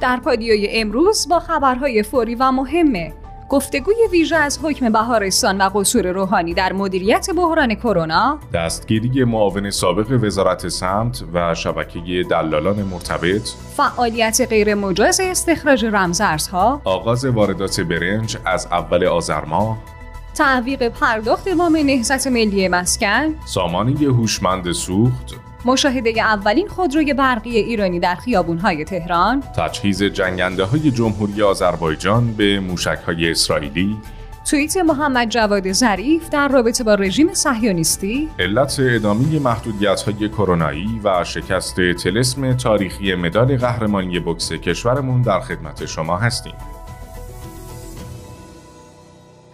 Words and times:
در 0.00 0.16
پادیوی 0.16 0.68
امروز 0.70 1.28
با 1.28 1.40
خبرهای 1.40 2.02
فوری 2.02 2.34
و 2.34 2.52
مهمه 2.52 3.12
گفتگوی 3.48 3.94
ویژه 4.10 4.36
از 4.36 4.58
حکم 4.62 4.92
بهارستان 4.92 5.60
و 5.60 5.70
قصور 5.74 6.12
روحانی 6.12 6.54
در 6.54 6.72
مدیریت 6.72 7.30
بحران 7.36 7.74
کرونا 7.74 8.38
دستگیری 8.54 9.24
معاون 9.24 9.70
سابق 9.70 10.24
وزارت 10.24 10.68
سمت 10.68 11.24
و 11.32 11.54
شبکه 11.54 12.24
دلالان 12.30 12.82
مرتبط 12.82 13.48
فعالیت 13.76 14.46
غیر 14.48 14.74
مجاز 14.74 15.20
استخراج 15.20 15.84
رمزارزها 15.84 16.80
آغاز 16.84 17.24
واردات 17.24 17.80
برنج 17.80 18.38
از 18.44 18.66
اول 18.66 19.04
آذر 19.04 19.44
ماه 19.44 19.78
تعویق 20.36 20.88
پرداخت 20.88 21.48
وام 21.48 21.76
نهضت 21.76 22.26
ملی 22.26 22.68
مسکن. 22.68 23.34
سامانه 23.46 24.00
هوشمند 24.00 24.72
سوخت. 24.72 25.34
مشاهده 25.64 26.10
اولین 26.20 26.68
خودروی 26.68 27.14
برقی 27.14 27.56
ایرانی 27.56 28.00
در 28.00 28.14
خیابونهای 28.14 28.84
تهران. 28.84 29.42
تجهیز 29.56 30.02
جنگنده 30.02 30.64
های 30.64 30.90
جمهوری 30.90 31.42
آذربایجان 31.42 32.32
به 32.32 32.60
موشک 32.60 32.98
های 33.06 33.30
اسرائیلی. 33.30 33.96
توییت 34.50 34.76
محمد 34.76 35.28
جواد 35.28 35.72
ظریف 35.72 36.28
در 36.28 36.48
رابطه 36.48 36.84
با 36.84 36.94
رژیم 36.94 37.34
صهیونیستی. 37.34 38.28
علت 38.38 38.76
ادامه 38.80 39.38
محدودیت 39.38 40.02
های 40.02 40.28
کرونایی 40.28 41.00
و 41.04 41.24
شکست 41.24 41.76
تلسم 41.76 42.52
تاریخی 42.52 43.14
مدال 43.14 43.56
قهرمانی 43.56 44.20
بکس 44.20 44.52
کشورمون 44.52 45.22
در 45.22 45.40
خدمت 45.40 45.86
شما 45.86 46.16
هستیم. 46.16 46.54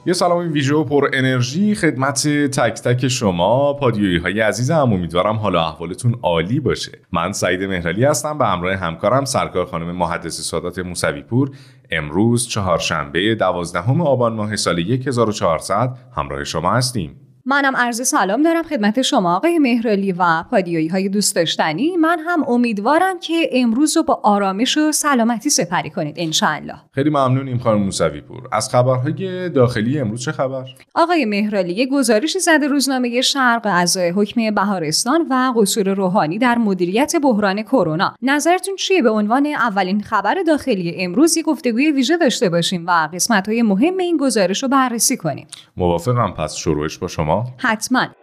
یه 0.07 0.13
سلام 0.13 0.53
ویژه 0.53 0.85
پر 0.85 1.11
انرژی 1.13 1.75
خدمت 1.75 2.29
تک 2.29 2.75
تک 2.75 3.09
شما 3.09 3.73
پادیویی 3.73 4.19
های 4.19 4.41
عزیزم. 4.41 4.93
امیدوارم 4.93 5.37
حالا 5.37 5.69
احوالتون 5.69 6.15
عالی 6.23 6.61
باشه. 6.61 6.93
من 7.13 7.33
سعید 7.33 7.63
مهرالی 7.63 8.05
هستم. 8.05 8.39
به 8.39 8.47
همراه 8.47 8.77
همکارم 8.77 9.25
سرکار 9.25 9.67
خانم 9.67 9.97
محدث 9.97 10.41
سادات 10.41 10.79
موسوی 10.79 11.23
پور 11.23 11.51
امروز 11.91 12.49
چهارشنبه 12.49 13.35
دوازدهم 13.35 14.01
آبان 14.01 14.33
ماه 14.33 14.57
سال 14.57 14.79
1400 14.79 15.99
همراه 16.17 16.45
شما 16.45 16.73
هستیم. 16.73 17.22
منم 17.45 17.77
عرض 17.77 18.09
سلام 18.09 18.43
دارم 18.43 18.63
خدمت 18.63 19.03
شما 19.03 19.37
آقای 19.37 19.59
مهرالی 19.59 20.13
و 20.13 20.45
پادیویی 20.51 20.89
های 20.89 21.09
دوست 21.09 21.37
داشتنی. 21.37 21.97
من 21.97 22.19
هم 22.19 22.45
امیدوارم 22.49 23.21
که 23.21 23.51
امروز 23.53 23.97
رو 23.97 24.03
با 24.03 24.21
آرامش 24.23 24.79
و 24.79 24.93
سلامتی 24.93 25.51
سپری 25.51 25.91
کنید 25.91 26.15
انشاءالله. 26.19 26.75
خیلی 26.95 27.11
ممنونیم 27.11 27.59
خانم 27.59 27.83
موسوی 27.83 28.21
پور 28.21 28.49
از 28.53 28.69
خبرهای 28.69 29.49
داخلی 29.49 29.99
امروز 29.99 30.25
چه 30.25 30.33
خبر؟ 30.33 30.65
آقای 30.95 31.25
مهرالی 31.25 31.73
یه 31.73 31.87
گزارشی 31.87 32.39
زده 32.39 32.67
روزنامه 32.67 33.21
شرق 33.21 33.63
از 33.65 33.97
حکم 33.97 34.55
بهارستان 34.55 35.27
و 35.31 35.53
قصور 35.57 35.95
روحانی 35.95 36.39
در 36.39 36.59
مدیریت 36.59 37.17
بحران 37.23 37.63
کرونا. 37.63 38.15
نظرتون 38.23 38.77
چیه؟ 38.77 39.03
به 39.03 39.11
عنوان 39.11 39.47
اولین 39.47 40.03
خبر 40.03 40.35
داخلی 40.47 40.95
امروز 40.99 41.37
یه 41.37 41.43
گفتگوی 41.43 41.93
ویژه 41.93 42.17
داشته 42.17 42.49
باشیم 42.49 42.87
و 42.87 43.09
قسمت 43.15 43.49
های 43.49 43.63
مهم 43.63 43.99
این 43.99 44.17
گزارش 44.17 44.63
رو 44.63 44.69
بررسی 44.69 45.17
کنیم. 45.17 45.47
موافقم 45.77 46.31
پس 46.31 46.55
شروعش 46.55 46.99
با 46.99 47.09
شما 47.09 47.32
حتما. 47.59 48.15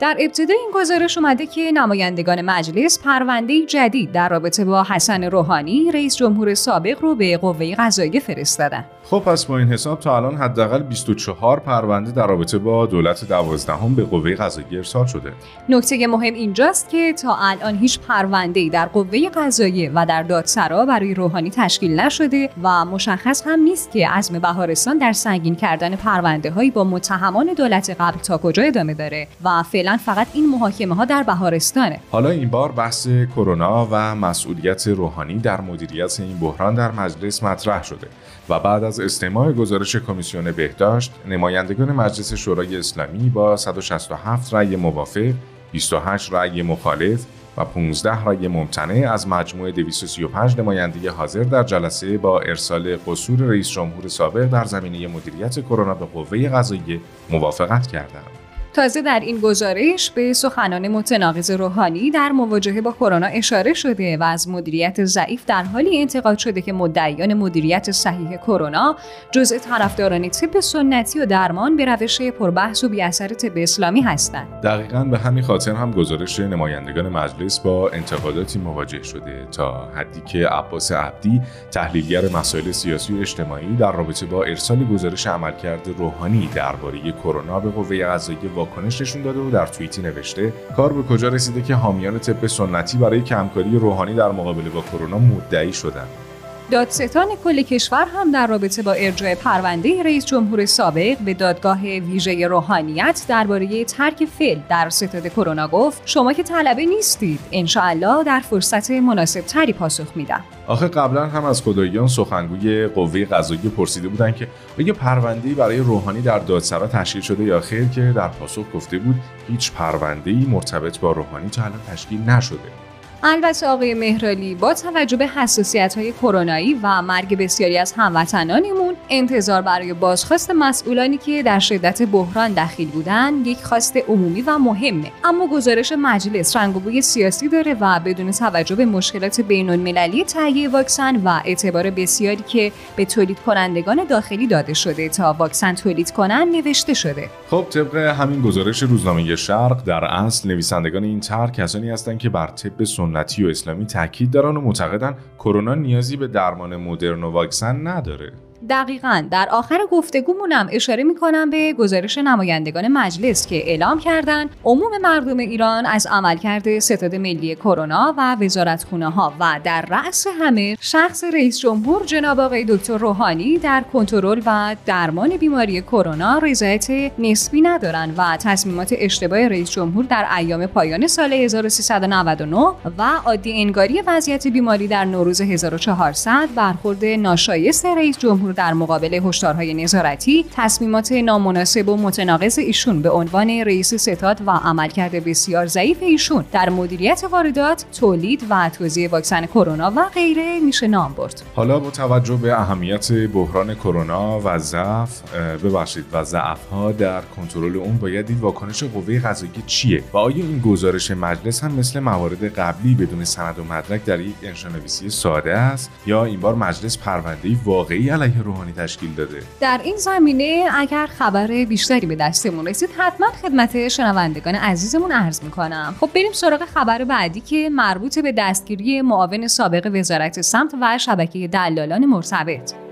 در 0.00 0.16
ابتدای 0.20 0.56
این 0.56 0.70
گزارش 0.74 1.18
اومده 1.18 1.46
که 1.46 1.72
نمایندگان 1.72 2.40
مجلس 2.40 2.98
پرونده 3.04 3.66
جدید 3.66 4.12
در 4.12 4.28
رابطه 4.28 4.64
با 4.64 4.82
حسن 4.82 5.24
روحانی 5.24 5.92
رئیس 5.92 6.16
جمهور 6.16 6.54
سابق 6.54 7.02
رو 7.02 7.14
به 7.14 7.36
قوه 7.36 7.74
قضاییه 7.74 8.20
فرستادن. 8.20 8.84
خب 9.04 9.18
پس 9.18 9.44
با 9.44 9.58
این 9.58 9.68
حساب 9.68 10.00
تا 10.00 10.16
الان 10.16 10.36
حداقل 10.36 10.82
24 10.82 11.60
پرونده 11.60 12.12
در 12.12 12.26
رابطه 12.26 12.58
با 12.58 12.86
دولت 12.86 13.28
دوازدهم 13.28 13.94
به 13.94 14.04
قوه 14.04 14.34
قضاییه 14.34 14.78
ارسال 14.78 15.06
شده. 15.06 15.32
نکته 15.68 16.06
مهم 16.06 16.34
اینجاست 16.34 16.88
که 16.88 17.12
تا 17.12 17.36
الان 17.40 17.76
هیچ 17.76 18.00
پرونده‌ای 18.00 18.70
در 18.70 18.86
قوه 18.86 19.28
قضاییه 19.28 19.90
و 19.94 20.06
در 20.06 20.22
دادسرا 20.22 20.86
برای 20.86 21.14
روحانی 21.14 21.50
تشکیل 21.50 22.00
نشده 22.00 22.50
و 22.62 22.84
مشخص 22.84 23.42
هم 23.46 23.60
نیست 23.60 23.90
که 23.90 24.08
عزم 24.08 24.38
بهارستان 24.38 24.98
در 24.98 25.12
سنگین 25.12 25.56
کردن 25.56 25.96
پرونده 25.96 26.50
هایی 26.50 26.70
با 26.70 26.84
متهمان 26.84 27.46
دولت 27.46 27.96
قبل 28.00 28.18
تا 28.18 28.38
کجا 28.38 28.62
ادامه 28.62 28.94
داره 28.94 29.28
و 29.44 29.62
فعلا 29.62 29.87
فقط 29.96 30.26
این 30.32 30.48
محاکمه 30.48 30.94
ها 30.94 31.04
در 31.04 31.22
بهارستانه. 31.22 32.00
حالا 32.10 32.28
این 32.28 32.48
بار 32.48 32.72
بحث 32.72 33.08
کرونا 33.36 33.88
و 33.90 34.14
مسئولیت 34.14 34.88
روحانی 34.88 35.38
در 35.38 35.60
مدیریت 35.60 36.20
این 36.20 36.38
بحران 36.38 36.74
در 36.74 36.90
مجلس 36.90 37.42
مطرح 37.42 37.82
شده 37.82 38.06
و 38.48 38.60
بعد 38.60 38.84
از 38.84 39.00
استماع 39.00 39.52
گزارش 39.52 39.96
کمیسیون 39.96 40.52
بهداشت 40.52 41.12
نمایندگان 41.28 41.92
مجلس 41.92 42.34
شورای 42.34 42.76
اسلامی 42.76 43.30
با 43.30 43.56
167 43.56 44.54
رأی 44.54 44.76
موافق 44.76 45.32
28 45.72 46.32
رأی 46.32 46.62
مخالف 46.62 47.26
و 47.56 47.64
15 47.64 48.24
رأی 48.24 48.48
ممتنع 48.48 49.12
از 49.12 49.28
مجموع 49.28 49.70
235 49.70 50.58
نماینده 50.58 51.10
حاضر 51.10 51.42
در 51.42 51.62
جلسه 51.62 52.18
با 52.18 52.40
ارسال 52.40 52.96
قصور 53.06 53.38
رئیس 53.38 53.68
جمهور 53.68 54.08
سابق 54.08 54.44
در 54.44 54.64
زمینه 54.64 55.06
مدیریت 55.06 55.60
کرونا 55.60 55.94
به 55.94 56.06
قوه 56.06 56.48
قضاییه 56.48 57.00
موافقت 57.30 57.86
کردند. 57.86 58.37
تازه 58.78 59.02
در 59.02 59.20
این 59.20 59.40
گزارش 59.40 60.10
به 60.10 60.32
سخنان 60.32 60.88
متناقض 60.88 61.50
روحانی 61.50 62.10
در 62.10 62.32
مواجهه 62.32 62.80
با 62.80 62.92
کرونا 62.92 63.26
اشاره 63.26 63.74
شده 63.74 64.16
و 64.16 64.22
از 64.22 64.48
مدیریت 64.48 65.04
ضعیف 65.04 65.46
در 65.46 65.62
حالی 65.62 66.00
انتقاد 66.00 66.38
شده 66.38 66.60
که 66.60 66.72
مدعیان 66.72 67.34
مدیریت 67.34 67.90
صحیح 67.90 68.36
کرونا 68.36 68.96
جزء 69.30 69.58
طرفداران 69.58 70.28
طب 70.28 70.60
سنتی 70.60 71.20
و 71.20 71.26
درمان 71.26 71.76
به 71.76 71.84
روش 71.84 72.22
پربحث 72.22 72.84
و 72.84 72.88
بیاثر 72.88 73.28
طب 73.28 73.52
اسلامی 73.56 74.00
هستند. 74.00 74.60
دقیقا 74.62 75.04
به 75.04 75.18
همین 75.18 75.44
خاطر 75.44 75.72
هم 75.72 75.90
گزارش 75.90 76.40
نمایندگان 76.40 77.08
مجلس 77.08 77.60
با 77.60 77.90
انتقاداتی 77.90 78.58
مواجه 78.58 79.02
شده 79.02 79.46
تا 79.52 79.88
حدی 79.94 80.20
که 80.20 80.48
عباس 80.48 80.92
عبدی 80.92 81.40
تحلیلگر 81.70 82.28
مسائل 82.28 82.72
سیاسی 82.72 83.14
و 83.14 83.20
اجتماعی 83.20 83.76
در 83.76 83.92
رابطه 83.92 84.26
با 84.26 84.44
ارسال 84.44 84.84
گزارش 84.84 85.26
عملکرد 85.26 85.88
روحانی 85.98 86.48
درباره 86.54 87.12
کرونا 87.12 87.60
به 87.60 87.70
قوه 87.70 88.04
قضاییه 88.04 88.48
واکنش 88.68 89.00
نشون 89.00 89.22
داده 89.22 89.40
و 89.40 89.50
در 89.50 89.66
توییتی 89.66 90.02
نوشته 90.02 90.52
کار 90.76 90.92
به 90.92 91.02
کجا 91.02 91.28
رسیده 91.28 91.62
که 91.62 91.74
حامیان 91.74 92.18
طب 92.18 92.46
سنتی 92.46 92.98
برای 92.98 93.20
کمکاری 93.20 93.78
روحانی 93.78 94.14
در 94.14 94.32
مقابله 94.32 94.70
با 94.70 94.80
کرونا 94.80 95.18
مدعی 95.18 95.72
شدند 95.72 96.27
دادستان 96.70 97.26
کل 97.44 97.62
کشور 97.62 98.06
هم 98.14 98.32
در 98.32 98.46
رابطه 98.46 98.82
با 98.82 98.92
ارجاع 98.92 99.34
پرونده 99.34 100.02
رئیس 100.02 100.24
جمهور 100.24 100.66
سابق 100.66 101.18
به 101.18 101.34
دادگاه 101.34 101.80
ویژه 101.82 102.46
روحانیت 102.46 103.24
درباره 103.28 103.84
ترک 103.84 104.24
فعل 104.24 104.58
در 104.68 104.90
ستاد 104.90 105.28
کرونا 105.28 105.68
گفت 105.68 106.02
شما 106.04 106.32
که 106.32 106.42
طلبه 106.42 106.86
نیستید 106.86 107.40
انشاءالله 107.52 108.24
در 108.24 108.40
فرصت 108.40 108.90
مناسب 108.90 109.40
تری 109.40 109.72
پاسخ 109.72 110.06
میدم. 110.14 110.44
آخه 110.66 110.88
قبلا 110.88 111.26
هم 111.26 111.44
از 111.44 111.62
خداییان 111.62 112.08
سخنگوی 112.08 112.86
قوه 112.86 113.24
قضاییه 113.24 113.70
پرسیده 113.70 114.08
بودند 114.08 114.36
که 114.36 114.48
آیا 114.78 114.94
پرونده‌ای 114.94 115.54
برای 115.54 115.78
روحانی 115.78 116.20
در 116.22 116.38
دادسرا 116.38 116.86
تشکیل 116.86 117.22
شده 117.22 117.44
یا 117.44 117.60
خیر 117.60 117.88
که 117.88 118.12
در 118.16 118.28
پاسخ 118.28 118.64
گفته 118.74 118.98
بود 118.98 119.16
هیچ 119.48 119.72
پرونده‌ای 119.72 120.46
مرتبط 120.50 120.98
با 120.98 121.12
روحانی 121.12 121.48
تا 121.48 121.62
الان 121.62 121.80
تشکیل 121.92 122.20
نشده. 122.20 122.87
البته 123.22 123.66
آقای 123.66 123.94
مهرالی 123.94 124.54
با 124.54 124.74
توجه 124.74 125.16
به 125.16 125.26
حساسیت 125.26 125.94
های 125.98 126.12
کرونایی 126.12 126.74
و 126.82 127.02
مرگ 127.02 127.38
بسیاری 127.38 127.78
از 127.78 127.94
هموطنانمون 127.96 128.94
انتظار 129.10 129.62
برای 129.62 129.92
بازخواست 129.92 130.50
مسئولانی 130.50 131.18
که 131.18 131.42
در 131.42 131.58
شدت 131.58 132.02
بحران 132.02 132.52
دخیل 132.52 132.88
بودن 132.88 133.34
یک 133.44 133.58
خواست 133.58 133.96
عمومی 133.96 134.42
و 134.42 134.58
مهمه. 134.58 135.12
اما 135.24 135.46
گزارش 135.46 135.92
مجلس 135.98 136.56
رنگ 136.56 136.76
و 136.76 136.80
بوی 136.80 137.02
سیاسی 137.02 137.48
داره 137.48 137.76
و 137.80 138.00
بدون 138.04 138.30
توجه 138.30 138.74
به 138.74 138.84
مشکلات 138.84 139.40
بین 139.40 139.70
المللی 139.70 140.24
تهیه 140.24 140.68
واکسن 140.68 141.16
و 141.16 141.40
اعتبار 141.44 141.90
بسیاری 141.90 142.44
که 142.48 142.72
به 142.96 143.04
تولید 143.04 143.38
کنندگان 143.40 144.04
داخلی 144.04 144.46
داده 144.46 144.74
شده 144.74 145.08
تا 145.08 145.32
واکسن 145.32 145.74
تولید 145.74 146.10
کنن 146.10 146.48
نوشته 146.52 146.94
شده. 146.94 147.30
خب 147.50 147.66
طبق 147.70 147.96
همین 147.96 148.42
گزارش 148.42 148.82
روزنامه 148.82 149.36
شرق 149.36 149.84
در 149.84 150.04
اصل 150.04 150.48
نویسندگان 150.48 151.04
این 151.04 151.20
طرح 151.20 151.50
کسانی 151.50 151.90
هستند 151.90 152.18
که 152.18 152.28
بر 152.28 152.46
طب 152.46 152.84
سنتی 153.08 153.44
و 153.44 153.48
اسلامی 153.48 153.86
تاکید 153.86 154.30
دارن 154.30 154.56
و 154.56 154.60
معتقدن 154.60 155.16
کرونا 155.38 155.74
نیازی 155.74 156.16
به 156.16 156.28
درمان 156.28 156.76
مدرن 156.76 157.24
و 157.24 157.30
واکسن 157.30 157.86
نداره. 157.86 158.32
دقیقا. 158.68 159.24
در 159.30 159.48
آخر 159.50 159.78
گفتگومونم 159.90 160.68
اشاره 160.72 161.04
می‌کنم 161.04 161.50
به 161.50 161.72
گزارش 161.72 162.18
نمایندگان 162.18 162.88
مجلس 162.88 163.46
که 163.46 163.56
اعلام 163.56 163.98
کردند 163.98 164.50
عموم 164.64 164.90
مردم 165.02 165.36
ایران 165.36 165.86
از 165.86 166.06
عملکرد 166.06 166.78
ستاد 166.78 167.14
ملی 167.14 167.54
کرونا 167.54 168.14
و 168.18 168.36
وزارتخونه 168.40 169.10
ها 169.10 169.32
و 169.40 169.60
در 169.64 169.84
رأس 169.88 170.26
همه 170.40 170.76
شخص 170.80 171.24
رئیس 171.24 171.58
جمهور 171.58 172.04
جناب 172.06 172.40
آقای 172.40 172.64
دکتر 172.64 172.98
روحانی 172.98 173.58
در 173.58 173.84
کنترل 173.92 174.42
و 174.46 174.76
درمان 174.86 175.36
بیماری 175.36 175.82
کرونا 175.82 176.38
رضایت 176.38 176.90
نسبی 177.18 177.60
ندارند 177.60 178.14
و 178.18 178.36
تصمیمات 178.36 178.94
اشتباه 178.98 179.48
رئیس 179.48 179.70
جمهور 179.70 180.04
در 180.04 180.26
ایام 180.36 180.66
پایان 180.66 181.06
سال 181.06 181.32
1399 181.32 182.56
و 182.98 183.02
عادی 183.24 183.52
انگاری 183.52 184.00
وضعیت 184.06 184.46
بیماری 184.46 184.88
در 184.88 185.04
نوروز 185.04 185.40
1400 185.40 186.48
برخورد 186.56 187.04
ناشایست 187.04 187.86
رئیس 187.86 188.18
جمهور 188.18 188.47
امر 188.48 188.54
در 188.54 188.72
مقابل 188.72 189.14
هشدارهای 189.14 189.74
نظارتی 189.74 190.44
تصمیمات 190.56 191.12
نامناسب 191.12 191.88
و 191.88 191.96
متناقض 191.96 192.58
ایشون 192.58 193.02
به 193.02 193.10
عنوان 193.10 193.50
رئیس 193.50 193.94
ستاد 193.94 194.40
و 194.46 194.50
عملکرد 194.50 195.24
بسیار 195.24 195.66
ضعیف 195.66 196.02
ایشون 196.02 196.44
در 196.52 196.68
مدیریت 196.68 197.24
واردات 197.30 197.84
تولید 198.00 198.44
و 198.50 198.70
توزیع 198.78 199.10
واکسن 199.10 199.46
کرونا 199.46 199.92
و 199.96 200.08
غیره 200.14 200.60
میشه 200.60 200.86
نام 200.86 201.12
برد. 201.12 201.42
حالا 201.54 201.78
با 201.78 201.90
توجه 201.90 202.36
به 202.36 202.60
اهمیت 202.60 203.12
بحران 203.12 203.74
کرونا 203.74 204.40
و 204.44 204.58
ضعف 204.58 205.34
ببخشید 205.64 206.04
و 206.12 206.24
ضعف 206.24 206.66
ها 206.66 206.92
در 206.92 207.20
کنترل 207.20 207.76
اون 207.76 207.96
باید 207.96 208.26
دید 208.26 208.40
واکنش 208.40 208.84
قوه 208.84 209.20
قضاییه 209.20 209.54
چیه؟ 209.66 210.02
و 210.12 210.16
آیا 210.16 210.36
این 210.36 210.58
گزارش 210.58 211.10
مجلس 211.10 211.64
هم 211.64 211.72
مثل 211.72 212.00
موارد 212.00 212.44
قبلی 212.44 212.94
بدون 212.94 213.24
سند 213.24 213.58
و 213.58 213.64
مدرک 213.64 214.04
در 214.04 214.20
یک 214.20 214.34
انشانویسی 214.42 215.10
ساده 215.10 215.52
است؟ 215.52 215.90
یا 216.06 216.24
این 216.24 216.40
بار 216.40 216.54
مجلس 216.54 216.98
پرونده 216.98 217.56
واقعی 217.64 218.10
علیه 218.10 218.37
روحانی 218.42 218.72
تشکیل 218.72 219.14
داده. 219.14 219.42
در 219.60 219.80
این 219.84 219.96
زمینه 219.96 220.68
اگر 220.74 221.06
خبر 221.06 221.46
بیشتری 221.46 222.06
به 222.06 222.16
دستمون 222.16 222.66
رسید 222.66 222.90
حتما 222.98 223.26
خدمت 223.42 223.88
شنوندگان 223.88 224.54
عزیزمون 224.54 225.12
عرض 225.12 225.42
می‌کنم. 225.42 225.94
خب 226.00 226.10
بریم 226.14 226.32
سراغ 226.32 226.64
خبر 226.64 227.04
بعدی 227.04 227.40
که 227.40 227.70
مربوط 227.72 228.18
به 228.18 228.32
دستگیری 228.32 229.02
معاون 229.02 229.48
سابق 229.48 229.90
وزارت 229.94 230.40
سمت 230.40 230.74
و 230.80 230.98
شبکه 230.98 231.48
دلالان 231.48 232.06
مرتبط. 232.06 232.87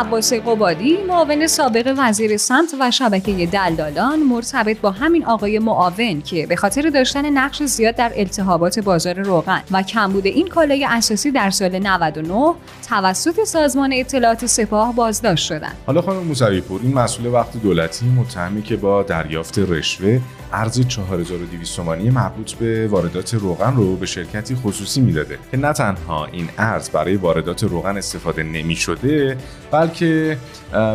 عباس 0.00 0.32
قبادی 0.32 0.96
معاون 1.08 1.46
سابق 1.46 1.94
وزیر 1.98 2.36
سمت 2.36 2.74
و 2.80 2.90
شبکه 2.90 3.46
دلالان 3.46 4.22
مرتبط 4.22 4.80
با 4.80 4.90
همین 4.90 5.24
آقای 5.24 5.58
معاون 5.58 6.22
که 6.22 6.46
به 6.46 6.56
خاطر 6.56 6.90
داشتن 6.90 7.30
نقش 7.30 7.62
زیاد 7.62 7.94
در 7.94 8.12
التهابات 8.16 8.78
بازار 8.78 9.22
روغن 9.22 9.62
و 9.70 9.82
کمبود 9.82 10.26
این 10.26 10.48
کالای 10.48 10.84
اساسی 10.84 11.30
در 11.30 11.50
سال 11.50 11.78
99 11.78 12.54
توسط 12.88 13.44
سازمان 13.44 13.92
اطلاعات 13.92 14.46
سپاه 14.46 14.94
بازداشت 14.94 15.46
شدند. 15.46 15.76
حالا 15.86 16.02
خانم 16.02 16.22
موسوی 16.22 16.60
پور 16.60 16.80
این 16.82 16.94
مسئول 16.94 17.26
وقت 17.26 17.56
دولتی 17.62 18.06
متهمی 18.06 18.62
که 18.62 18.76
با 18.76 19.02
دریافت 19.02 19.58
رشوه 19.58 20.20
ارز 20.52 20.80
4200 20.88 21.76
تومانی 21.76 22.10
مربوط 22.10 22.52
به 22.52 22.88
واردات 22.88 23.34
روغن 23.34 23.76
رو 23.76 23.96
به 23.96 24.06
شرکتی 24.06 24.54
خصوصی 24.54 25.00
می‌داده 25.00 25.38
که 25.50 25.56
نه 25.56 25.72
تنها 25.72 26.26
این 26.26 26.48
ارز 26.58 26.90
برای 26.90 27.16
واردات 27.16 27.64
روغن 27.64 27.96
استفاده 27.96 28.42
نمی 28.42 28.76
شده 28.76 29.36
بلکه 29.70 30.38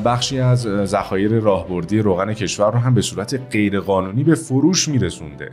بخشی 0.05 0.39
از 0.39 0.61
ذخایر 0.85 1.39
راهبردی 1.39 1.99
روغن 1.99 2.33
کشور 2.33 2.71
رو 2.71 2.79
هم 2.79 2.93
به 2.93 3.01
صورت 3.01 3.39
غیرقانونی 3.51 4.23
به 4.23 4.35
فروش 4.35 4.87
میرسونده. 4.87 5.51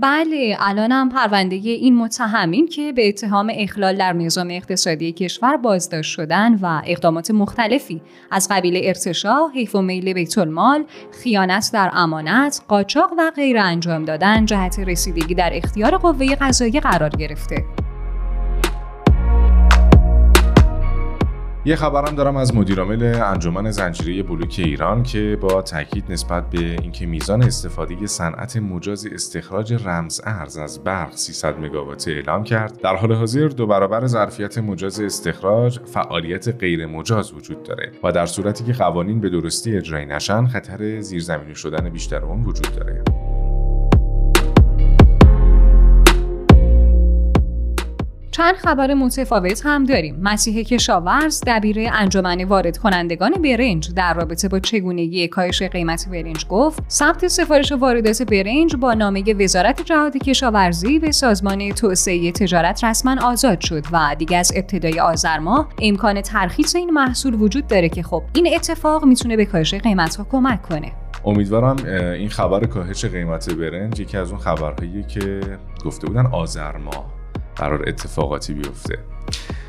بله 0.00 0.56
الان 0.60 0.92
هم 0.92 1.08
پرونده 1.08 1.56
این 1.56 1.96
متهمین 1.96 2.68
که 2.68 2.92
به 2.92 3.08
اتهام 3.08 3.52
اخلال 3.54 3.96
در 3.96 4.12
نظام 4.12 4.50
اقتصادی 4.50 5.12
کشور 5.12 5.56
بازداشت 5.56 6.12
شدن 6.12 6.54
و 6.54 6.82
اقدامات 6.86 7.30
مختلفی 7.30 8.02
از 8.30 8.48
قبیل 8.50 8.80
ارتشا، 8.84 9.48
حیف 9.54 9.74
و 9.74 9.82
میل 9.82 10.12
بیت 10.12 10.38
المال، 10.38 10.84
خیانت 11.22 11.70
در 11.72 11.90
امانت، 11.92 12.62
قاچاق 12.68 13.12
و 13.18 13.32
غیر 13.36 13.58
انجام 13.58 14.04
دادن 14.04 14.46
جهت 14.46 14.78
رسیدگی 14.78 15.34
در 15.34 15.50
اختیار 15.52 15.96
قوه 15.96 16.34
قضاییه 16.34 16.80
قرار 16.80 17.10
گرفته. 17.10 17.85
یه 21.66 21.76
خبرم 21.76 22.14
دارم 22.14 22.36
از 22.36 22.54
مدیرعامل 22.54 23.02
انجمن 23.24 23.70
زنجیره 23.70 24.22
بلوک 24.22 24.54
ایران 24.64 25.02
که 25.02 25.38
با 25.40 25.62
تاکید 25.62 26.12
نسبت 26.12 26.50
به 26.50 26.58
اینکه 26.58 27.06
میزان 27.06 27.42
استفاده 27.42 28.06
صنعت 28.06 28.56
مجاز 28.56 29.06
استخراج 29.06 29.72
رمز 29.84 30.20
ارز 30.24 30.56
از 30.58 30.84
برق 30.84 31.12
300 31.12 31.60
مگاوات 31.60 32.08
اعلام 32.08 32.44
کرد. 32.44 32.80
در 32.80 32.96
حال 32.96 33.12
حاضر 33.12 33.48
دو 33.48 33.66
برابر 33.66 34.06
ظرفیت 34.06 34.58
مجاز 34.58 35.00
استخراج 35.00 35.78
فعالیت 35.78 36.48
غیر 36.48 36.86
مجاز 36.86 37.32
وجود 37.32 37.62
داره 37.62 37.92
و 38.02 38.12
در 38.12 38.26
صورتی 38.26 38.64
که 38.64 38.72
قوانین 38.72 39.20
به 39.20 39.28
درستی 39.30 39.76
اجرایی 39.76 40.06
نشن 40.06 40.46
خطر 40.46 41.00
زیرزمینی 41.00 41.54
شدن 41.54 41.88
بیشتر 41.90 42.24
اون 42.24 42.44
وجود 42.44 42.76
داره. 42.76 43.04
چند 48.36 48.54
خبر 48.54 48.94
متفاوت 48.94 49.66
هم 49.66 49.84
داریم. 49.84 50.16
مسیح 50.22 50.62
کشاورز 50.62 51.42
دبیر 51.46 51.76
انجمن 51.92 52.44
وارد 52.44 52.78
کنندگان 52.78 53.30
برنج 53.30 53.94
در 53.94 54.14
رابطه 54.14 54.48
با 54.48 54.58
چگونگی 54.58 55.28
کاهش 55.28 55.62
قیمت 55.62 56.08
برنج 56.08 56.46
گفت 56.46 56.82
ثبت 56.90 57.28
سفارش 57.28 57.72
واردات 57.72 58.22
برنج 58.22 58.76
با 58.76 58.94
نامه 58.94 59.34
وزارت 59.34 59.82
جهاد 59.82 60.16
کشاورزی 60.16 60.98
به 60.98 61.12
سازمان 61.12 61.70
توسعه 61.70 62.32
تجارت 62.32 62.84
رسما 62.84 63.16
آزاد 63.22 63.60
شد 63.60 63.84
و 63.92 64.16
دیگه 64.18 64.36
از 64.36 64.52
ابتدای 64.56 65.00
آذر 65.00 65.38
ماه 65.38 65.68
امکان 65.82 66.20
ترخیص 66.20 66.76
این 66.76 66.90
محصول 66.90 67.34
وجود 67.34 67.66
داره 67.66 67.88
که 67.88 68.02
خب 68.02 68.22
این 68.34 68.54
اتفاق 68.54 69.04
می‌تونه 69.04 69.36
به 69.36 69.44
کاهش 69.44 69.74
قیمت 69.74 70.16
ها 70.16 70.26
کمک 70.30 70.62
کنه. 70.62 70.92
امیدوارم 71.24 71.76
این 72.14 72.28
خبر 72.28 72.66
کاهش 72.66 73.04
قیمت 73.04 73.54
برنج 73.54 74.00
یکی 74.00 74.16
از 74.16 74.30
اون 74.30 74.40
خبرهایی 74.40 75.02
که 75.02 75.40
گفته 75.84 76.06
بودن 76.06 76.26
آذر 76.26 76.76
ماه 76.76 77.15
قرار 77.56 77.88
اتفاقاتی 77.88 78.54
بیفته. 78.54 78.98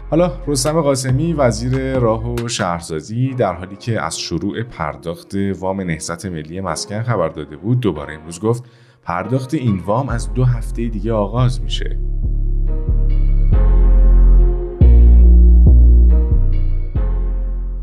حالا 0.10 0.31
رستم 0.48 0.81
قاسمی 0.81 1.34
وزیر 1.34 2.00
راه 2.00 2.34
و 2.34 2.48
شهرسازی 2.48 3.34
در 3.34 3.54
حالی 3.54 3.75
که 3.75 4.01
از 4.01 4.19
شروع 4.19 4.63
پرداخت 4.63 5.36
وام 5.60 5.81
نهضت 5.81 6.25
ملی 6.25 6.62
مسکن 6.62 7.04
خبر 7.04 7.30
داده 7.30 7.57
بود 7.57 7.80
دوباره 7.80 8.13
امروز 8.13 8.39
گفت 8.39 8.63
پرداخت 9.04 9.54
این 9.54 9.80
وام 9.80 10.10
از 10.10 10.34
دو 10.34 10.44
هفته 10.44 10.88
دیگه 10.88 11.13
آغاز 11.13 11.62
میشه. 11.62 12.00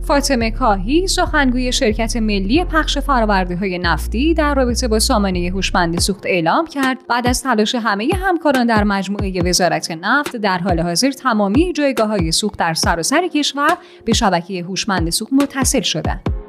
فاطمه 0.04 0.50
کاهی 0.50 1.06
سخنگوی 1.06 1.72
شرکت 1.72 2.16
ملی 2.16 2.64
پخش 2.64 2.98
فرآورده 2.98 3.56
های 3.56 3.78
نفتی 3.78 4.34
در 4.34 4.54
رابطه 4.54 4.88
با 4.88 4.98
سامانه 4.98 5.50
هوشمند 5.54 6.00
سوخت 6.00 6.26
اعلام 6.26 6.66
کرد 6.66 6.98
بعد 7.08 7.26
از 7.26 7.42
تلاش 7.42 7.74
همه 7.74 8.08
همکاران 8.22 8.66
در 8.66 8.84
مجموعه 8.84 9.42
وزارت 9.42 9.90
نفت 9.90 10.36
در 10.36 10.58
حال 10.58 10.80
حاضر 10.80 11.10
تمامی 11.10 11.72
جایگاه 11.72 12.08
های 12.08 12.32
سوخت 12.32 12.58
در 12.58 12.74
سراسر 12.74 13.28
کشور 13.28 13.76
به 14.04 14.12
شبکه 14.12 14.62
هوشمند 14.62 15.10
سوخت 15.10 15.32
متصل 15.32 15.80
شدند. 15.80 16.43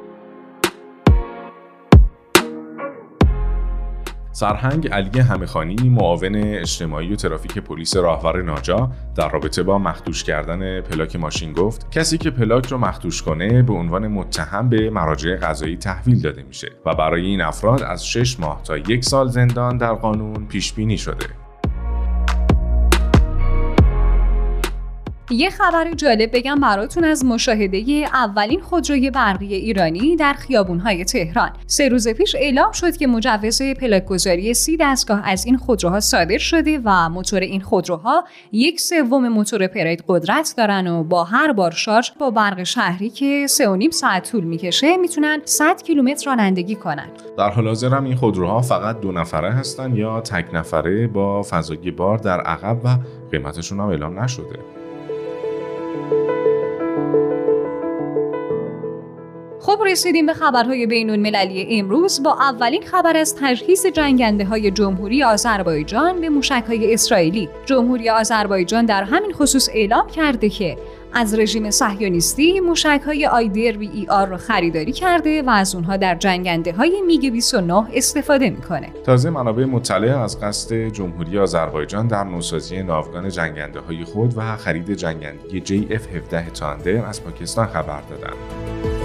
سرهنگ 4.36 4.88
علی 4.88 5.20
همخانی 5.20 5.88
معاون 5.88 6.36
اجتماعی 6.36 7.12
و 7.12 7.16
ترافیک 7.16 7.58
پلیس 7.58 7.96
راهور 7.96 8.42
ناجا 8.42 8.90
در 9.14 9.30
رابطه 9.30 9.62
با 9.62 9.78
مخدوش 9.78 10.24
کردن 10.24 10.80
پلاک 10.80 11.16
ماشین 11.16 11.52
گفت 11.52 11.90
کسی 11.90 12.18
که 12.18 12.30
پلاک 12.30 12.66
رو 12.66 12.78
مخدوش 12.78 13.22
کنه 13.22 13.62
به 13.62 13.72
عنوان 13.72 14.08
متهم 14.08 14.68
به 14.68 14.90
مراجع 14.90 15.36
قضایی 15.36 15.76
تحویل 15.76 16.20
داده 16.20 16.42
میشه 16.42 16.68
و 16.86 16.94
برای 16.94 17.26
این 17.26 17.40
افراد 17.40 17.82
از 17.82 18.06
6 18.06 18.40
ماه 18.40 18.62
تا 18.62 18.78
یک 18.78 19.04
سال 19.04 19.28
زندان 19.28 19.78
در 19.78 19.92
قانون 19.92 20.46
پیش 20.46 20.72
بینی 20.72 20.98
شده. 20.98 21.45
یه 25.30 25.50
خبر 25.50 25.92
جالب 25.92 26.36
بگم 26.36 26.60
براتون 26.60 27.04
از 27.04 27.24
مشاهده 27.24 27.84
اولین 28.14 28.60
خودروی 28.60 29.10
برقی 29.10 29.54
ایرانی 29.54 30.16
در 30.16 30.32
خیابونهای 30.32 31.04
تهران. 31.04 31.50
سه 31.66 31.88
روز 31.88 32.08
پیش 32.08 32.34
اعلام 32.34 32.72
شد 32.72 32.96
که 32.96 33.06
مجوز 33.06 33.62
پلاکگذاری 33.62 34.54
سی 34.54 34.76
دستگاه 34.80 35.28
از 35.28 35.46
این 35.46 35.56
خودروها 35.56 36.00
صادر 36.00 36.38
شده 36.38 36.80
و 36.84 37.08
موتور 37.08 37.40
این 37.40 37.60
خودروها 37.60 38.24
یک 38.52 38.80
سوم 38.80 39.28
موتور 39.28 39.66
پرید 39.66 40.04
قدرت 40.08 40.54
دارن 40.56 40.86
و 40.86 41.04
با 41.04 41.24
هر 41.24 41.52
بار 41.52 41.70
شارژ 41.70 42.10
با 42.18 42.30
برق 42.30 42.62
شهری 42.62 43.10
که 43.10 43.46
سه 43.46 43.68
و 43.68 43.76
نیم 43.76 43.90
ساعت 43.90 44.32
طول 44.32 44.44
می‌کشه 44.44 44.96
می‌تونن 44.96 45.40
100 45.44 45.82
کیلومتر 45.82 46.26
رانندگی 46.26 46.74
کنن. 46.74 47.08
در 47.38 47.50
حال 47.50 47.66
حاضر 47.66 47.88
هم 47.88 48.04
این 48.04 48.16
خودروها 48.16 48.60
فقط 48.60 49.00
دو 49.00 49.12
نفره 49.12 49.50
هستن 49.50 49.94
یا 49.94 50.20
تک 50.20 50.46
نفره 50.52 51.06
با 51.06 51.42
فضای 51.42 51.90
بار 51.90 52.18
در 52.18 52.40
عقب 52.40 52.84
و 52.84 52.98
قیمتشون 53.30 53.80
هم 53.80 53.86
اعلام 53.86 54.20
نشده. 54.20 54.75
رسیدیم 59.96 60.26
به 60.26 60.34
خبرهای 60.34 60.86
بین 60.86 61.10
المللی 61.10 61.78
امروز 61.78 62.22
با 62.22 62.32
اولین 62.40 62.82
خبر 62.82 63.16
از 63.16 63.36
تجهیز 63.40 63.86
جنگنده 63.86 64.44
های 64.44 64.70
جمهوری 64.70 65.22
آذربایجان 65.22 66.20
به 66.20 66.28
موشک 66.28 66.64
های 66.68 66.94
اسرائیلی. 66.94 67.48
جمهوری 67.66 68.10
آذربایجان 68.10 68.86
در 68.86 69.02
همین 69.02 69.32
خصوص 69.32 69.68
اعلام 69.72 70.08
کرده 70.08 70.48
که 70.48 70.76
از 71.12 71.38
رژیم 71.38 71.70
صهیونیستی 71.70 72.60
موشک 72.60 73.00
های 73.06 73.26
آیدر 73.26 73.78
وی 73.78 73.90
ای 73.94 74.06
آر 74.08 74.26
را 74.28 74.36
خریداری 74.36 74.92
کرده 74.92 75.42
و 75.42 75.50
از 75.50 75.74
اونها 75.74 75.96
در 75.96 76.14
جنگنده 76.14 76.72
های 76.72 77.02
میگ 77.06 77.32
29 77.32 77.86
استفاده 77.94 78.50
می‌کنه. 78.50 78.88
تازه 79.04 79.30
منابع 79.30 79.64
مطلع 79.64 80.18
از 80.18 80.40
قصد 80.40 80.74
جمهوری 80.74 81.38
آذربایجان 81.38 82.06
در 82.06 82.24
نوسازی 82.24 82.82
ناوگان 82.82 83.28
جنگنده 83.28 83.80
های 83.80 84.04
خود 84.04 84.32
و 84.36 84.56
خرید 84.56 84.90
جنگنده 84.90 85.60
JF-17 85.60 86.58
تاندر 86.58 87.06
از 87.06 87.24
پاکستان 87.24 87.66
خبر 87.66 88.00
دادند. 88.00 88.95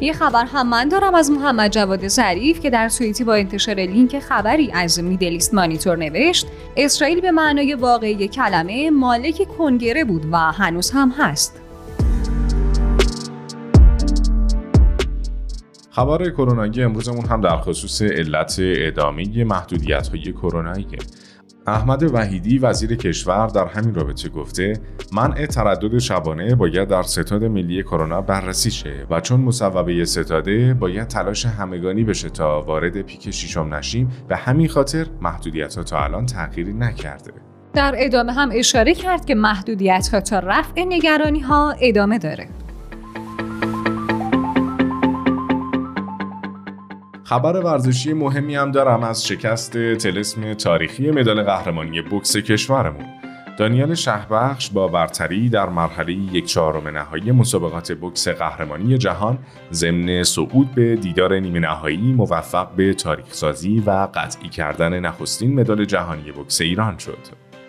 یه 0.00 0.12
خبر 0.12 0.44
هم 0.44 0.68
من 0.68 0.88
دارم 0.88 1.14
از 1.14 1.30
محمد 1.30 1.70
جواد 1.70 2.08
ظریف 2.08 2.60
که 2.60 2.70
در 2.70 2.88
توییتی 2.88 3.24
با 3.24 3.34
انتشار 3.34 3.74
لینک 3.74 4.18
خبری 4.18 4.72
از 4.72 5.04
میدلیست 5.04 5.54
مانیتور 5.54 5.96
نوشت 5.96 6.46
اسرائیل 6.76 7.20
به 7.20 7.30
معنای 7.30 7.74
واقعی 7.74 8.28
کلمه 8.28 8.90
مالک 8.90 9.48
کنگره 9.58 10.04
بود 10.04 10.26
و 10.32 10.36
هنوز 10.36 10.90
هم 10.90 11.14
هست. 11.18 11.60
خبر 15.90 16.30
کرونایی 16.30 16.82
امروزمون 16.82 17.26
هم 17.26 17.40
در 17.40 17.56
خصوص 17.56 18.02
علت 18.02 18.56
ادامه 18.60 19.44
محدودیت 19.44 20.08
های 20.08 20.32
کرونایی. 20.32 20.86
احمد 21.68 22.14
وحیدی 22.14 22.58
وزیر 22.58 22.96
کشور 22.96 23.46
در 23.46 23.66
همین 23.66 23.94
رابطه 23.94 24.28
گفته 24.28 24.72
منع 25.12 25.46
تردد 25.46 25.98
شبانه 25.98 26.54
باید 26.54 26.88
در 26.88 27.02
ستاد 27.02 27.44
ملی 27.44 27.82
کرونا 27.82 28.20
بررسی 28.20 28.70
شه 28.70 29.06
و 29.10 29.20
چون 29.20 29.40
مصوبه 29.40 30.04
ستاده 30.04 30.74
باید 30.74 31.08
تلاش 31.08 31.46
همگانی 31.46 32.04
بشه 32.04 32.28
تا 32.28 32.62
وارد 32.62 33.02
پیک 33.02 33.30
شیشم 33.30 33.74
نشیم. 33.74 34.10
به 34.28 34.36
همین 34.36 34.68
خاطر 34.68 35.06
محدودیت 35.20 35.74
ها 35.76 35.82
تا 35.82 36.04
الان 36.04 36.26
تغییری 36.26 36.72
نکرده. 36.72 37.32
در 37.74 37.94
ادامه 37.98 38.32
هم 38.32 38.50
اشاره 38.52 38.94
کرد 38.94 39.24
که 39.24 39.34
محدودیت 39.34 40.08
ها 40.12 40.20
تا 40.20 40.38
رفع 40.38 40.84
نگرانی 40.88 41.40
ها 41.40 41.74
ادامه 41.80 42.18
داره. 42.18 42.48
خبر 47.28 47.56
ورزشی 47.56 48.12
مهمی 48.12 48.56
هم 48.56 48.70
دارم 48.70 49.02
از 49.02 49.26
شکست 49.26 49.72
تلسم 49.72 50.54
تاریخی 50.54 51.10
مدال 51.10 51.42
قهرمانی 51.42 52.02
بوکس 52.02 52.36
کشورمون. 52.36 53.04
دانیال 53.58 53.94
شهبخش 53.94 54.70
با 54.70 54.88
برتری 54.88 55.48
در 55.48 55.68
مرحله 55.68 56.12
یک 56.12 56.46
چهارم 56.46 56.88
نهایی 56.88 57.32
مسابقات 57.32 57.92
بوکس 57.92 58.28
قهرمانی 58.28 58.98
جهان 58.98 59.38
ضمن 59.72 60.22
صعود 60.22 60.74
به 60.74 60.96
دیدار 60.96 61.38
نیمه 61.38 61.58
نهایی 61.58 62.12
موفق 62.12 62.70
به 62.70 62.94
تاریخ 62.94 63.34
سازی 63.34 63.82
و 63.86 64.08
قطعی 64.14 64.48
کردن 64.48 65.00
نخستین 65.00 65.60
مدال 65.60 65.84
جهانی 65.84 66.32
بوکس 66.32 66.60
ایران 66.60 66.98
شد. 66.98 67.18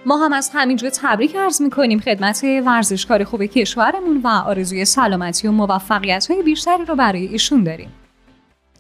ما 0.06 0.18
هم 0.18 0.34
از 0.34 0.52
همینجا 0.54 0.90
تبریک 1.02 1.36
عرض 1.36 1.62
می‌کنیم 1.62 2.00
خدمت 2.00 2.46
ورزشکار 2.66 3.24
خوب 3.24 3.44
کشورمون 3.44 4.22
و 4.24 4.28
آرزوی 4.28 4.86
سلامتی 4.86 5.48
و 5.48 5.52
موفقیت 5.52 6.28
های 6.32 6.44
بیشتری 6.44 6.86
رو 6.86 6.96
برای 6.96 7.28
ایشون 7.28 7.64
داریم. 7.64 7.90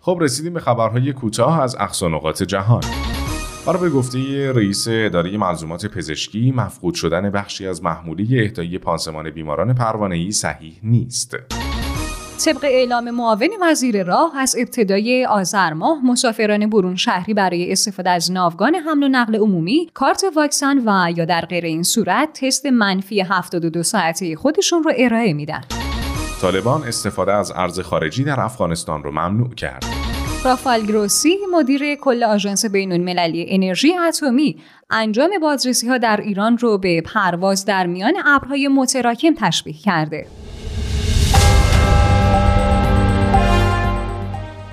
خب 0.07 0.17
رسیدیم 0.21 0.53
به 0.53 0.59
خبرهای 0.59 1.13
کوتاه 1.13 1.61
از 1.61 1.75
اقصانقات 1.79 2.43
جهان 2.43 2.81
برای 3.65 3.81
به 3.81 3.89
گفته 3.89 4.51
رئیس 4.51 4.87
اداره 4.89 5.37
منظومات 5.37 5.85
پزشکی 5.85 6.51
مفقود 6.51 6.93
شدن 6.93 7.29
بخشی 7.29 7.67
از 7.67 7.83
محموله 7.83 8.25
اهدایی 8.43 8.77
پانسمان 8.77 9.29
بیماران 9.29 9.73
پروانه‌ای 9.73 10.31
صحیح 10.31 10.79
نیست. 10.83 11.35
طبق 12.45 12.63
اعلام 12.63 13.11
معاون 13.11 13.49
وزیر 13.61 14.03
راه 14.03 14.37
از 14.37 14.55
ابتدای 14.59 15.25
آذر 15.25 15.73
ماه 15.73 16.05
مسافران 16.05 16.69
برون 16.69 16.95
شهری 16.95 17.33
برای 17.33 17.71
استفاده 17.71 18.09
از 18.09 18.31
ناوگان 18.31 18.75
حمل 18.75 19.03
و 19.03 19.07
نقل 19.07 19.35
عمومی 19.35 19.89
کارت 19.93 20.23
واکسن 20.35 20.77
و 20.85 21.11
یا 21.17 21.25
در 21.25 21.45
غیر 21.45 21.65
این 21.65 21.83
صورت 21.83 22.39
تست 22.45 22.65
منفی 22.65 23.21
72 23.21 23.83
ساعته 23.83 24.35
خودشون 24.35 24.83
رو 24.83 24.91
ارائه 24.97 25.33
میدن. 25.33 25.61
طالبان 26.41 26.83
استفاده 26.83 27.33
از 27.33 27.51
ارز 27.55 27.79
خارجی 27.79 28.23
در 28.23 28.39
افغانستان 28.39 29.03
رو 29.03 29.11
ممنوع 29.11 29.49
کرد. 29.49 29.96
رافائل 30.47 30.85
گروسی 30.85 31.37
مدیر 31.53 31.95
کل 31.95 32.23
آژانس 32.23 32.65
بین 32.65 32.91
المللی 32.91 33.45
انرژی 33.49 33.93
اتمی 33.97 34.57
انجام 34.89 35.29
بازرسی 35.41 35.87
ها 35.87 35.97
در 35.97 36.21
ایران 36.21 36.57
رو 36.57 36.77
به 36.77 37.01
پرواز 37.01 37.65
در 37.65 37.87
میان 37.87 38.13
ابرهای 38.25 38.67
متراکم 38.67 39.33
تشبیه 39.37 39.73
کرده. 39.73 40.27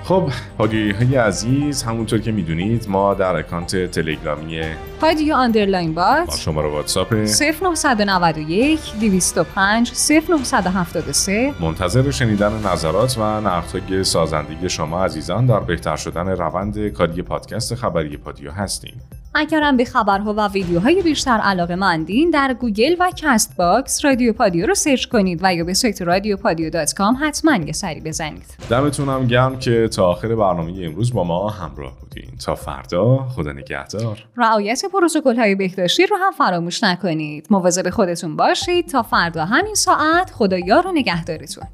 خب 0.05 0.29
پادیویی 0.59 0.91
های 0.91 1.15
عزیز 1.15 1.83
همونطور 1.83 2.19
که 2.19 2.31
می‌دونید 2.31 2.89
ما 2.89 3.13
در 3.13 3.35
account 3.35 3.91
تلگرامی 3.91 4.61
پادیو 5.01 5.35
underline 5.35 5.93
bot 5.93 6.27
با 6.27 6.35
شماره 6.35 6.69
واتساپ 6.69 7.13
0991 7.13 8.79
205 8.99 9.91
0973 10.39 11.53
منتظر 11.59 12.11
شنیدن 12.11 12.53
نظرات 12.73 13.17
و 13.17 13.41
نقدهای 13.41 14.03
سازندگی 14.03 14.69
شما 14.69 15.05
عزیزان 15.05 15.45
در 15.45 15.59
بهتر 15.59 15.95
شدن 15.95 16.27
روند 16.27 16.87
کاری 16.87 17.21
پادکست 17.21 17.75
خبری 17.75 18.17
پادیو 18.17 18.51
هستیم. 18.51 19.01
اگرم 19.35 19.77
به 19.77 19.85
خبرها 19.85 20.33
و 20.33 20.47
ویدیوهای 20.47 21.01
بیشتر 21.01 21.31
علاقه 21.31 21.75
مندین 21.75 22.29
در 22.29 22.53
گوگل 22.53 22.95
و 22.99 23.11
کست 23.15 23.57
باکس 23.57 24.05
رادیو 24.05 24.33
پادیو 24.33 24.67
رو 24.67 24.75
search 24.75 25.05
کنید 25.05 25.39
و 25.43 25.53
یا 25.53 25.63
به 25.63 25.73
سایت 25.73 26.01
رادیو 26.01 26.37
پادیو 26.37 26.69
dot 26.69 26.93
com 26.93 27.17
حتما 27.21 27.55
یه 27.55 27.71
سری 27.71 28.01
بزنید. 28.01 28.57
دمتونم 28.69 29.27
گرم 29.27 29.59
که 29.59 29.87
تا 29.87 30.07
آخر 30.07 30.35
برنامه 30.35 30.73
امروز 30.81 31.13
با 31.13 31.23
ما 31.23 31.49
همراه 31.49 31.99
بودین. 31.99 32.37
تا 32.45 32.55
فردا 32.55 33.17
خدا 33.35 33.51
نگهدار. 33.51 34.25
رعایت 34.37 34.85
پروتکل 34.93 35.35
های 35.35 35.55
بهداشتی 35.55 36.05
رو 36.05 36.17
هم 36.17 36.31
فراموش 36.31 36.83
نکنید. 36.83 37.47
مواظب 37.49 37.89
خودتون 37.89 38.35
باشید. 38.35 38.87
تا 38.87 39.03
فردا 39.03 39.45
همین 39.45 39.75
ساعت 39.75 40.31
خدایا 40.31 40.79
رو 40.79 40.91
نگهدارتون. 40.91 41.67